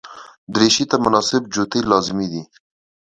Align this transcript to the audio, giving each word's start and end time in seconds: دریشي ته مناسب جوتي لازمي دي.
دریشي 0.53 0.83
ته 0.89 0.95
مناسب 1.05 1.41
جوتي 1.53 1.79
لازمي 1.91 2.27
دي. 2.33 2.43